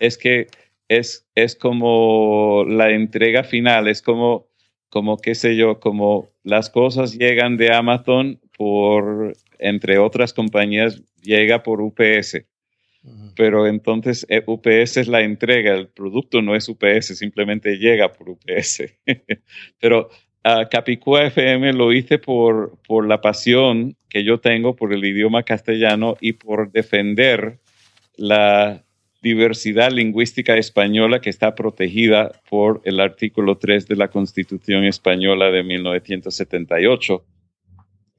[0.00, 0.48] es que
[0.88, 4.48] es, es como la entrega final, es como,
[4.88, 11.62] como, qué sé yo, como las cosas llegan de Amazon por, entre otras compañías, llega
[11.62, 12.44] por UPS.
[13.34, 18.30] Pero entonces eh, UPS es la entrega, el producto no es UPS, simplemente llega por
[18.30, 18.84] UPS.
[19.80, 20.08] Pero
[20.44, 25.42] uh, Capicúa FM lo hice por, por la pasión que yo tengo por el idioma
[25.42, 27.58] castellano y por defender
[28.16, 28.84] la
[29.22, 35.62] diversidad lingüística española que está protegida por el artículo 3 de la Constitución española de
[35.62, 37.24] 1978,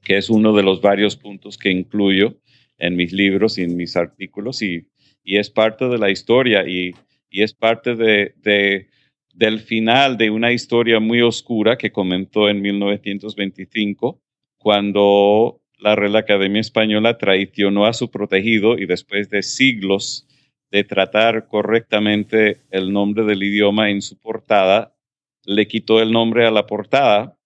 [0.02, 2.36] que es uno de los varios puntos que incluyo
[2.78, 4.88] en mis libros y en mis artículos y,
[5.24, 6.94] es parte de la historia y,
[7.30, 8.88] es parte de,
[9.34, 14.20] del final de una historia muy oscura que comentó en 1925
[14.58, 20.26] cuando la Real Academia Española traicionó a su protegido y después de siglos
[20.70, 24.96] de tratar correctamente el nombre del idioma en su portada,
[25.44, 27.38] le quitó el nombre a la portada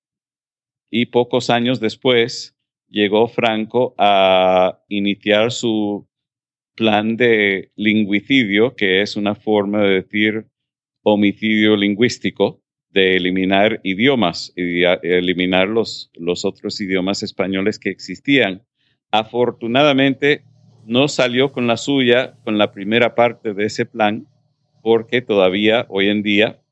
[0.91, 2.58] y pocos años después
[2.88, 6.07] llegó Franco a iniciar su
[6.74, 10.46] plan de lingüicidio, que es una forma de decir
[11.03, 18.62] homicidio lingüístico, de eliminar idiomas y eliminar los, los otros idiomas españoles que existían.
[19.11, 20.44] Afortunadamente,
[20.87, 24.27] no salió con la suya, con la primera parte de ese plan,
[24.83, 26.62] porque todavía hoy en día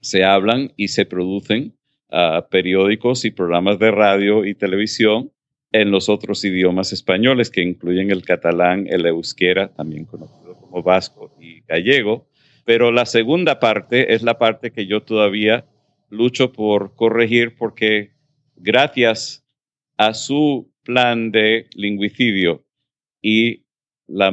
[0.00, 1.76] se hablan y se producen
[2.10, 5.32] ah, periódicos y programas de radio y televisión
[5.72, 11.34] en los otros idiomas españoles, que incluyen el catalán, el euskera, también conocido como vasco
[11.40, 12.28] y gallego.
[12.64, 15.64] Pero la segunda parte es la parte que yo todavía
[16.10, 18.10] lucho por corregir porque
[18.56, 19.44] gracias
[19.96, 22.64] a su plan de lingüicidio
[23.20, 23.64] y
[24.06, 24.30] la,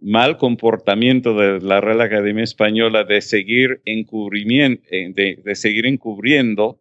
[0.00, 6.80] mal comportamiento de la Real Academia Española de seguir, eh, de, seguir encubriendo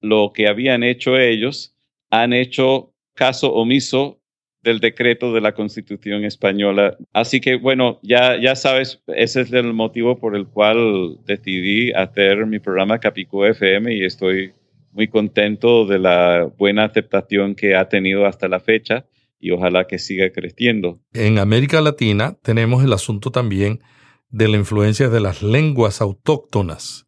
[0.00, 1.76] lo que habían hecho ellos,
[2.10, 4.20] han hecho caso omiso
[4.62, 6.96] del decreto de la Constitución española.
[7.12, 12.46] Así que bueno, ya, ya sabes, ese es el motivo por el cual decidí hacer
[12.46, 14.52] mi programa Capicú FM y estoy
[14.92, 19.06] muy contento de la buena aceptación que ha tenido hasta la fecha
[19.38, 21.00] y ojalá que siga creciendo.
[21.14, 23.80] En América Latina tenemos el asunto también
[24.28, 27.06] de la influencia de las lenguas autóctonas.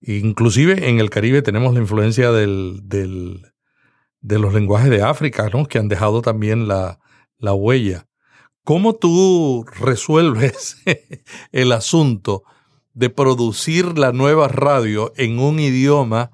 [0.00, 3.42] Inclusive en el Caribe tenemos la influencia del,
[4.20, 5.66] de los lenguajes de África, ¿no?
[5.66, 6.98] que han dejado también la,
[7.38, 8.06] la huella.
[8.64, 10.82] ¿Cómo tú resuelves
[11.52, 12.44] el asunto
[12.94, 16.32] de producir la nueva radio en un idioma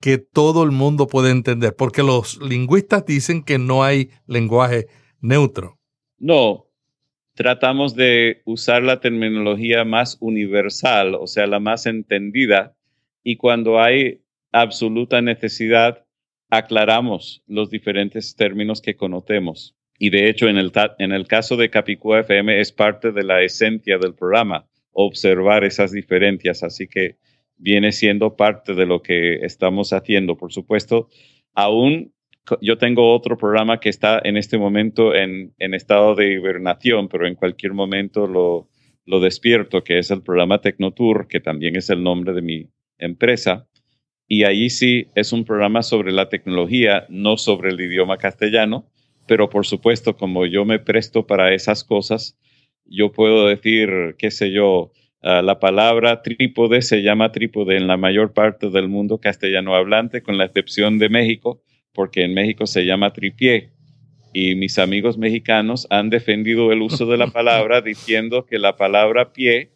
[0.00, 4.86] que todo el mundo puede entender, porque los lingüistas dicen que no hay lenguaje
[5.22, 5.78] neutro.
[6.18, 6.66] No,
[7.32, 12.76] tratamos de usar la terminología más universal, o sea, la más entendida,
[13.22, 16.03] y cuando hay absoluta necesidad,
[16.56, 19.74] aclaramos los diferentes términos que conocemos.
[19.98, 23.42] Y de hecho, en el, en el caso de Capicúa FM es parte de la
[23.42, 26.62] esencia del programa, observar esas diferencias.
[26.62, 27.16] Así que
[27.56, 30.36] viene siendo parte de lo que estamos haciendo.
[30.36, 31.08] Por supuesto,
[31.54, 32.12] aún
[32.60, 37.36] yo tengo otro programa que está en este momento en, estado de hibernación, pero en
[37.36, 38.68] cualquier momento lo,
[39.06, 43.66] lo despierto, que es el programa Tecnotour, que también es el nombre de mi empresa.
[44.26, 48.86] Y ahí sí es un programa sobre la tecnología, no sobre el idioma castellano,
[49.26, 52.38] pero por supuesto, como yo me presto para esas cosas,
[52.86, 54.92] yo puedo decir, qué sé yo,
[55.26, 60.22] Ah, la palabra trípode se llama trípode en la mayor parte del mundo castellano hablante,
[60.22, 61.62] con la excepción de México,
[61.94, 63.70] porque en México se llama tripié.
[64.34, 69.32] Y mis amigos mexicanos han defendido el uso de la palabra diciendo que la palabra
[69.32, 69.70] pie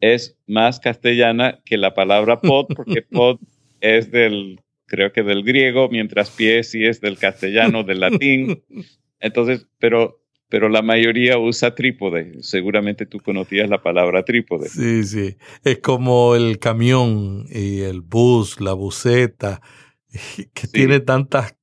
[0.00, 3.38] es más castellana que la palabra pod, porque pod
[3.80, 8.62] es del, creo que del griego, mientras pie sí es del castellano, del latín.
[9.20, 10.20] Entonces, pero
[10.50, 12.42] pero la mayoría usa trípode.
[12.42, 14.68] Seguramente tú conocías la palabra trípode.
[14.68, 15.36] Sí, sí.
[15.64, 19.62] Es como el camión y el bus, la buseta,
[20.52, 21.56] que tiene tantas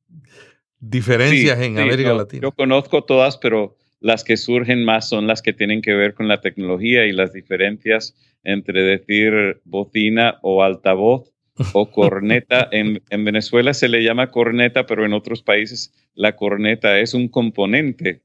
[0.80, 2.42] diferencias en América Latina.
[2.44, 6.30] Yo conozco todas, pero las que surgen más son las que tienen que ver con
[6.30, 11.34] la tecnología y las diferencias entre decir bocina o altavoz
[11.74, 12.68] o corneta.
[12.72, 17.28] en, en Venezuela se le llama corneta, pero en otros países la corneta es un
[17.28, 18.24] componente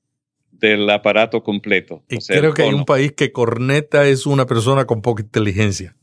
[0.51, 2.03] del aparato completo.
[2.09, 5.97] Y creo que hay un país que corneta es una persona con poca inteligencia.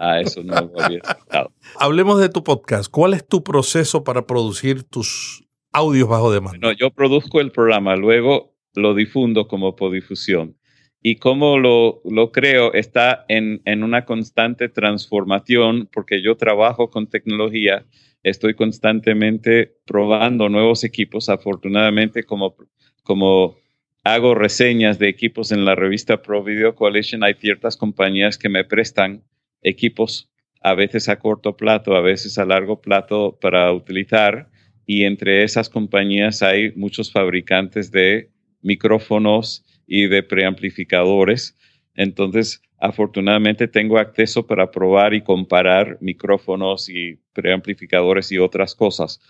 [0.00, 1.52] Ah, eso no lo había escuchado.
[1.78, 2.90] Hablemos de tu podcast.
[2.90, 6.58] ¿Cuál es tu proceso para producir tus audios bajo demanda?
[6.60, 10.56] No, yo produzco el programa, luego lo difundo como podifusión.
[11.02, 17.08] Y cómo lo, lo creo está en, en una constante transformación porque yo trabajo con
[17.08, 17.84] tecnología,
[18.22, 21.28] estoy constantemente probando nuevos equipos.
[21.28, 22.54] Afortunadamente, como,
[23.02, 23.56] como
[24.04, 28.64] hago reseñas de equipos en la revista Pro Video Coalition, hay ciertas compañías que me
[28.64, 29.24] prestan
[29.60, 30.30] equipos
[30.60, 34.50] a veces a corto plazo, a veces a largo plazo para utilizar.
[34.86, 38.30] Y entre esas compañías hay muchos fabricantes de
[38.60, 41.56] micrófonos y de preamplificadores.
[41.94, 49.20] Entonces, afortunadamente tengo acceso para probar y comparar micrófonos y preamplificadores y otras cosas.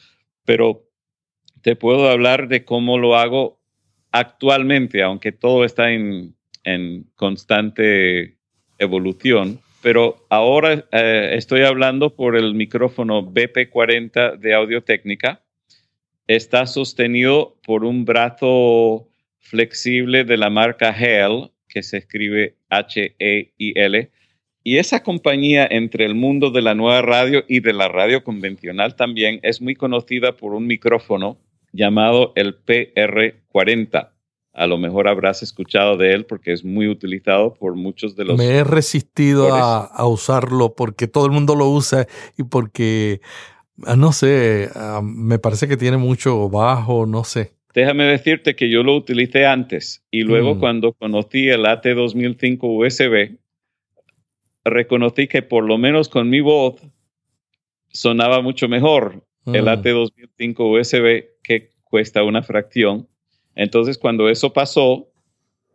[0.45, 0.89] Pero
[1.61, 3.61] te puedo hablar de cómo lo hago
[4.11, 6.35] actualmente, aunque todo está en,
[7.17, 8.37] constante
[8.79, 9.61] evolución.
[9.83, 15.43] Pero ahora eh, estoy hablando por el micrófono BP40 de Audio Técnica.
[16.27, 19.09] Está sostenido por un brazo
[19.43, 24.11] flexible de la marca Hell, que se escribe H-E-I-L.
[24.65, 28.95] Y esa compañía entre el mundo de la nueva radio y de la radio convencional
[28.95, 31.39] también es muy conocida por un micrófono
[31.73, 34.11] llamado el PR40.
[34.55, 38.39] A lo mejor habrás escuchado de él porque es muy utilizado por muchos de los...
[38.39, 43.21] Me he resistido a, a, usarlo porque todo el mundo lo usa y porque,
[43.85, 47.55] ah, no sé, ah, me parece que tiene mucho bajo, no sé.
[47.75, 50.61] Déjame decirte que yo lo utilicé antes y luego mm.
[50.61, 53.39] cuando conocí el AT2005 USB,
[54.65, 56.83] reconocí que por lo menos con mi voz
[57.89, 59.69] sonaba mucho mejor el mm.
[59.69, 63.09] AT2005 USB que cuesta una fracción.
[63.55, 65.11] Entonces cuando eso pasó,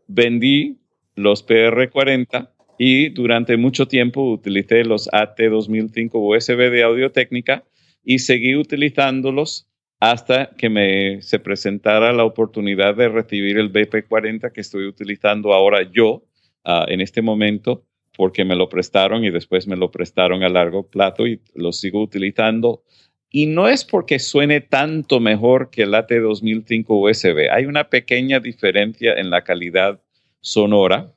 [0.08, 0.78] vendí
[1.16, 7.64] los PR40 y durante mucho tiempo utilicé los AT2005 USB de Audio Técnica
[8.04, 9.66] y seguí utilizándolos
[10.00, 15.89] hasta que me se presentara la oportunidad de recibir el BP40 que estoy utilizando ahora
[15.91, 16.24] yo
[16.64, 17.84] ah, en este momento,
[18.16, 22.02] porque me lo prestaron y después me lo prestaron a largo plazo y lo sigo
[22.02, 22.84] utilizando.
[23.30, 27.52] Y no es porque suene tanto mejor que el AT2005 USB.
[27.52, 30.02] Hay una pequeña diferencia en la calidad
[30.39, 31.14] sonora.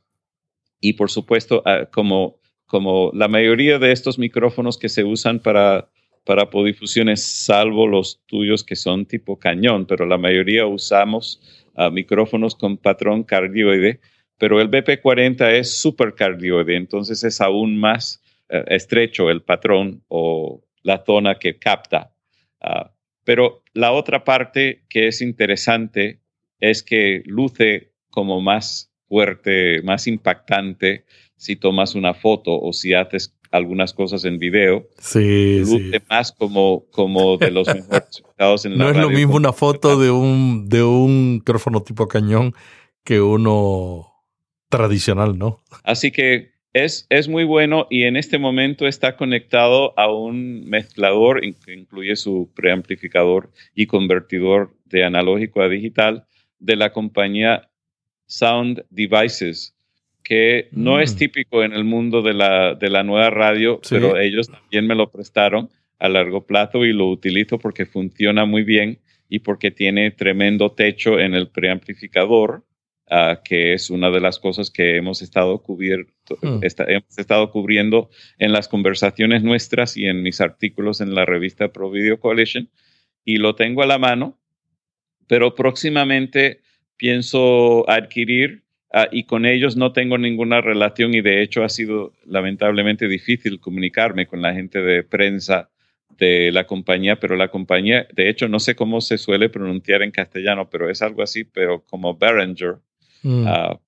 [0.81, 5.91] Y por supuesto, ah, como, como la mayoría de estos micrófonos que se usan para
[6.25, 11.41] para podifusiones, salvo los tuyos que son tipo cañón, pero la mayoría usamos
[11.75, 14.01] ah, micrófonos con patrón cardioide,
[14.39, 21.03] pero el BP40 es supercardioide, entonces es aún más eh, estrecho el patrón o la
[21.05, 22.13] zona que capta.
[22.61, 22.93] Ah,
[23.25, 26.21] pero la otra parte que es interesante
[26.59, 31.05] es que luce como más fuerte, más impactante
[31.37, 34.87] si tomas una foto o si haces algunas cosas en video.
[34.99, 35.93] Sí, sí.
[36.09, 38.23] más como, como de los mejores
[38.65, 42.55] en la No es lo mismo una foto de un, de un micrófono tipo cañón
[43.05, 44.07] que uno
[44.69, 45.63] tradicional, ¿no?
[45.83, 51.41] Así que es, es muy bueno y en este momento está conectado a un mezclador
[51.41, 56.27] que incluye su preamplificador y convertidor de analógico a digital
[56.61, 57.71] de la compañía
[58.27, 59.75] Sound Devices
[60.31, 61.19] que no es mm.
[61.19, 65.11] típico en el mundo de la, de la nueva radio, pero ellos también me lo
[65.11, 70.71] prestaron a largo plazo y lo utilizo porque funciona muy bien y porque tiene tremendo
[70.71, 72.63] techo en el preamplificador,
[73.11, 76.61] uh, que es una de las cosas que hemos estado, cubierto, mm.
[76.87, 78.09] hemos estado cubriendo
[78.39, 82.71] en las conversaciones nuestras y en mis artículos en la revista Pro Video Coalition.
[83.25, 84.39] Y lo tengo a la mano,
[85.27, 86.61] pero próximamente
[86.97, 88.63] pienso adquirir
[88.93, 93.61] Ah, y con ellos no tengo ninguna relación y de hecho ha sido lamentablemente difícil
[93.61, 95.71] comunicarme con la gente de prensa
[96.19, 100.11] de la compañía, pero la compañía, de hecho no sé cómo se suele pronunciar en
[100.11, 102.79] castellano, pero es algo así, pero como Behringer,
[103.23, 103.45] mm.
[103.47, 103.81] ah,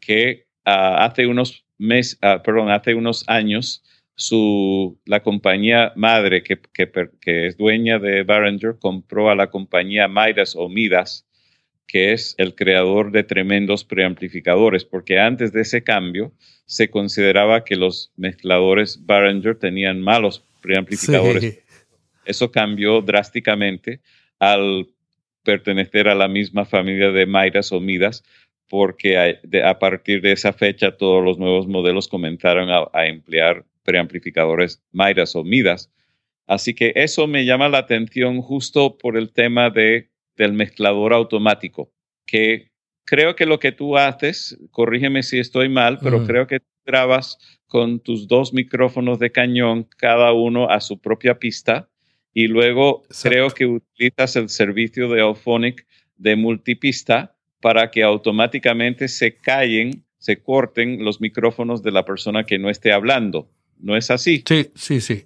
[0.00, 3.82] que ah, hace unos meses, perdón, hace unos años,
[4.14, 6.90] su, la compañía madre que, que,
[7.20, 11.26] que, es dueña de Behringer compró a la compañía Midas o Midas,
[11.86, 16.32] que es el creador de tremendos preamplificadores, porque antes de ese cambio
[16.66, 21.60] se consideraba que los mezcladores Behringer tenían malos preamplificadores.
[22.24, 24.00] Eso cambió drásticamente
[24.40, 24.88] al
[25.44, 28.24] pertenecer a la misma familia de Midas o Midas,
[28.68, 29.16] porque
[29.62, 35.36] a, partir de esa fecha todos los nuevos modelos comenzaron a, a emplear preamplificadores Midas
[35.36, 35.92] o Midas.
[36.48, 41.90] Así que eso me llama la atención justo por el tema de del mezclador automático,
[42.26, 42.68] que
[43.04, 48.00] creo que lo que tú haces, corrígeme si estoy mal, pero creo que grabas con
[48.00, 51.88] tus dos micrófonos de cañón, cada uno a su propia pista,
[52.32, 59.36] y luego creo que utilizas el servicio de Auphonic de multipista para que automáticamente se
[59.36, 63.48] callen, se corten los micrófonos de la persona que no esté hablando.
[63.78, 64.44] ¿No es así?
[64.46, 65.24] Sí, sí, sí.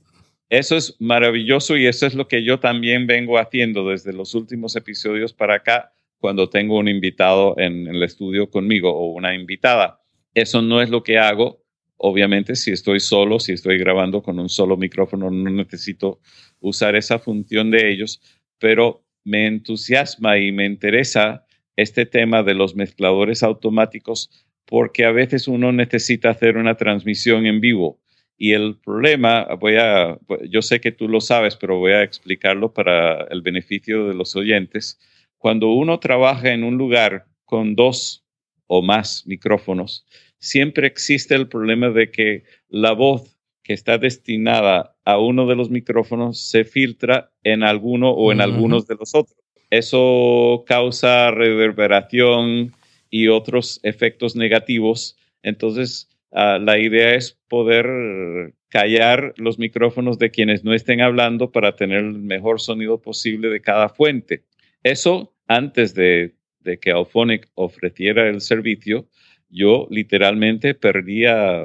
[0.50, 4.74] Eso es maravilloso y eso es lo que yo también vengo haciendo desde los últimos
[4.74, 10.00] episodios para acá cuando tengo un invitado en, el estudio conmigo o una invitada.
[10.34, 11.62] Eso no es lo que hago.
[11.96, 16.18] Obviamente, si estoy solo, si estoy grabando con un solo micrófono, no necesito
[16.58, 18.20] usar esa función de ellos,
[18.58, 21.46] pero me entusiasma y me interesa
[21.76, 27.60] este tema de los mezcladores automáticos porque a veces uno necesita hacer una transmisión en
[27.60, 27.99] vivo
[28.42, 30.18] y el problema, voy a,
[30.48, 34.34] yo sé que tú lo sabes, pero voy a explicarlo para el beneficio de los
[34.34, 34.98] oyentes.
[35.36, 38.24] Cuando uno trabaja en un lugar con dos
[38.66, 40.06] o más micrófonos,
[40.38, 45.68] siempre existe el problema de que la voz que está destinada a uno de los
[45.68, 49.36] micrófonos se filtra en alguno o en algunos de los otros.
[49.68, 52.72] Eso causa reverberación
[53.10, 55.18] y otros efectos negativos.
[55.42, 61.74] Entonces, Ah, la idea es poder callar los micrófonos de quienes no estén hablando para
[61.74, 64.44] tener el mejor sonido posible de cada fuente.
[64.82, 66.34] Eso antes de,
[66.80, 69.08] que Auphonic ofreciera el servicio,
[69.48, 71.62] yo literalmente perdía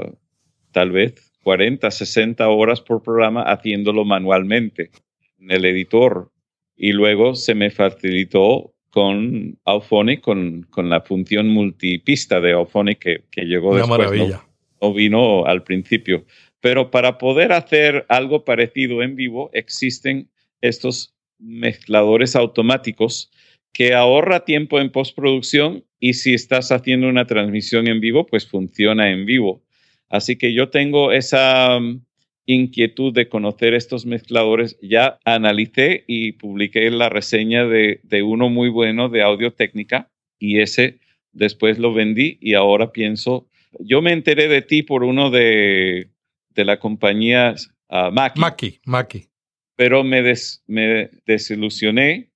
[0.71, 4.89] tal vez 40, 60 horas por programa haciéndolo manualmente
[5.39, 6.31] en el editor.
[6.75, 13.43] Y luego se me facilitó con Auphonic, con, la función multipista de Auphonic que, que
[13.43, 13.99] llegó Una después.
[13.99, 14.45] Maravilla
[14.93, 16.25] vino al principio.
[16.61, 20.29] Pero para poder hacer algo parecido en vivo, existen
[20.61, 23.31] estos mezcladores automáticos
[23.73, 29.11] que ahorra tiempo en postproducción y si estás haciendo una transmisión en vivo, pues funciona
[29.11, 29.63] en vivo.
[30.09, 32.01] Así que yo tengo esa um,
[32.45, 34.77] inquietud de conocer estos mezcladores.
[34.81, 40.09] Ya analicé y publiqué la reseña de, de uno muy bueno de audio técnica
[40.39, 40.99] y ese
[41.33, 43.47] después lo vendí y ahora pienso
[43.79, 46.09] yo me enteré de ti por uno de,
[46.49, 47.55] de la compañía
[47.89, 48.79] uh, Mackie.
[48.85, 49.29] Mackie,
[49.75, 50.21] Pero me,
[50.67, 52.31] me desilusioné,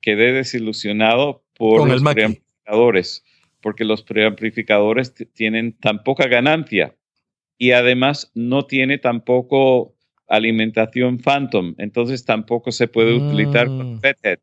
[0.00, 3.24] quedé desilusionado por los preamplificadores,
[3.60, 6.94] porque los preamplificadores tienen tan poca ganancia
[7.56, 9.94] y además no tiene tampoco
[10.26, 14.38] alimentación Phantom, entonces tampoco se puede utilizar con FEThead.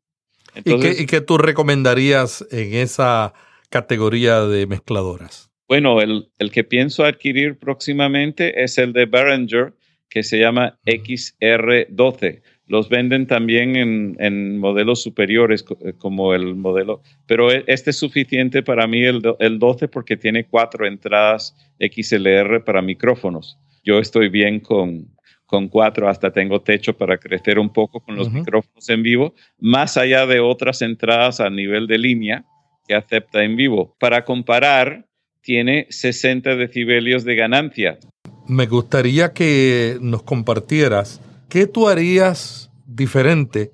[0.63, 3.33] ¿Y, ¿Y qué tú recomendarías en esa
[3.69, 5.50] categoría de mezcladoras?
[5.71, 9.73] Bueno, el, que pienso adquirir próximamente es el de Behringer,
[10.09, 12.41] que se llama XR12.
[12.67, 18.63] Los venden también en, modelos superiores, eh, como el modelo, pero e, este es suficiente
[18.63, 23.57] para mí, el, el 12, porque tiene cuatro entradas XLR para micrófonos.
[23.81, 25.07] Yo estoy bien con,
[25.45, 29.95] con cuatro, hasta tengo techo para crecer un poco con los micrófonos en vivo, más
[29.95, 32.43] allá de otras entradas a nivel de línea
[32.85, 33.95] que acepta en vivo.
[34.01, 35.07] Para comparar,
[35.41, 37.99] tiene 60 decibelios de ganancia.
[38.47, 43.71] Me gustaría que nos compartieras qué tú harías diferente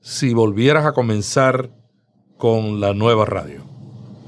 [0.00, 1.70] si volvieras a comenzar
[2.36, 3.64] con la nueva radio.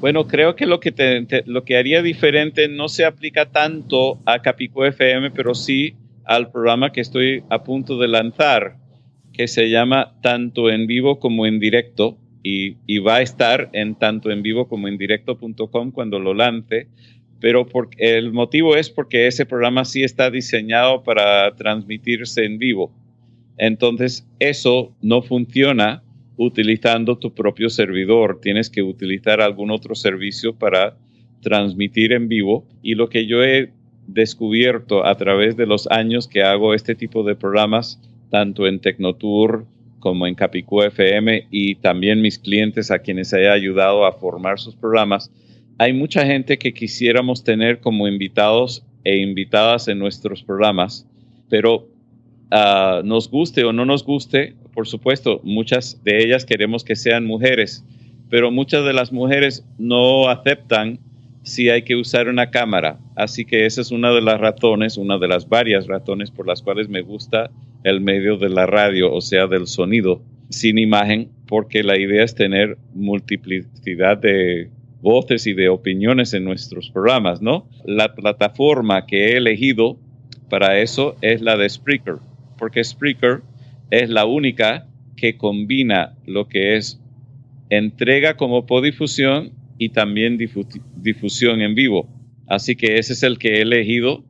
[0.00, 4.84] Bueno, creo que lo que, lo que haría diferente no se aplica tanto a Capico
[4.84, 5.94] FM, pero sí
[6.24, 8.76] al programa que estoy a punto de lanzar,
[9.32, 14.30] que se llama Tanto en vivo como en directo, y, va a estar en tanto
[14.30, 16.88] en vivo como en directo.com cuando lo lance,
[17.40, 17.66] pero
[17.98, 22.92] el motivo es porque ese programa sí está diseñado para transmitirse en vivo.
[23.58, 26.02] Entonces, eso no funciona
[26.36, 28.40] utilizando tu propio servidor.
[28.40, 30.96] Tienes que utilizar algún otro servicio para
[31.40, 32.66] transmitir en vivo.
[32.82, 33.72] Y lo que yo he
[34.06, 39.66] descubierto a través de los años que hago este tipo de programas, tanto en Tecnotour
[40.02, 44.74] como en Capicú FM y también mis clientes a quienes he ayudado a formar sus
[44.74, 45.30] programas,
[45.78, 51.08] hay mucha gente que quisiéramos tener como invitados e invitadas en nuestros programas,
[51.48, 51.86] pero
[52.50, 57.24] ah, nos guste o no nos guste, por supuesto, muchas de ellas queremos que sean
[57.24, 57.84] mujeres,
[58.28, 60.98] pero muchas de las mujeres no aceptan
[61.44, 62.98] si hay que usar una cámara.
[63.14, 66.60] Así que esa es una de las razones, una de las varias razones por las
[66.60, 67.52] cuales me gusta
[67.84, 72.34] el medio de la radio, o sea, del sonido sin imagen, porque la idea es
[72.34, 74.70] tener multiplicidad de
[75.00, 77.68] voces y de opiniones en nuestros programas, ¿no?
[77.84, 79.98] La plataforma que he elegido
[80.48, 82.16] para eso es la de Spreaker,
[82.58, 83.42] porque Spreaker
[83.90, 87.00] es la única que combina lo que es
[87.70, 92.08] entrega como podifusión y también difusión en vivo.
[92.46, 94.24] Así que ese es el que he elegido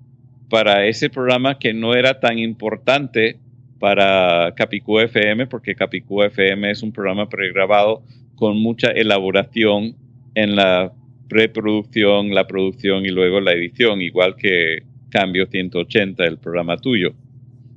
[0.53, 3.39] para ese programa que no era tan importante
[3.79, 8.03] para Capicú FM, porque Capicú FM es un programa pregrabado
[8.35, 9.97] con mucha elaboración
[10.35, 10.93] en la
[11.27, 17.15] preproducción, la producción y luego la edición, igual que Cambio 180, el programa tuyo.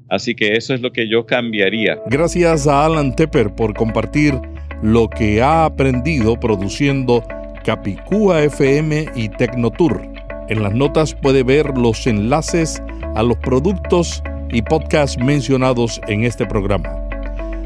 [0.09, 2.01] Así que eso es lo que yo cambiaría.
[2.07, 4.33] Gracias a Alan Tepper por compartir
[4.83, 7.23] lo que ha aprendido produciendo
[7.63, 10.14] Capicúa FM y Tecnotour.
[10.47, 12.81] En las notas puede ver los enlaces
[13.15, 14.21] a los productos
[14.51, 16.89] y podcasts mencionados en este programa.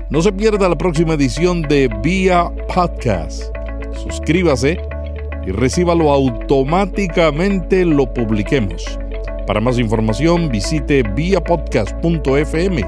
[0.10, 3.44] No se pierda la próxima edición de Vía Podcast.
[4.02, 4.80] Suscríbase
[5.46, 8.86] y recíbalo automáticamente lo publiquemos.
[9.46, 12.86] Para más información visite viapodcast.fm.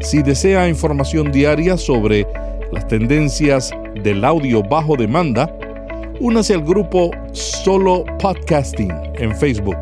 [0.00, 2.26] Si desea información diaria sobre
[2.70, 3.72] las tendencias
[4.02, 5.50] del audio bajo demanda,
[6.22, 9.76] únase al grupo Solo Podcasting en Facebook.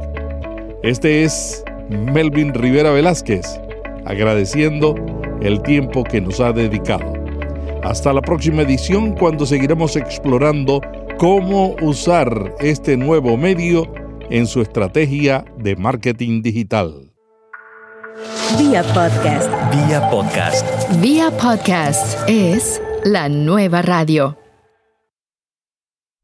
[0.82, 3.46] Este es Melvin Rivera Velázquez,
[4.06, 4.94] agradeciendo
[5.42, 7.12] el tiempo que nos ha dedicado.
[7.82, 10.80] Hasta la próxima edición cuando seguiremos explorando
[11.18, 13.92] cómo usar este nuevo medio
[14.30, 17.12] en su estrategia de marketing digital.
[18.58, 19.50] Vía podcast.
[19.70, 21.00] Vía podcast.
[21.02, 24.38] Vía podcast es la nueva radio.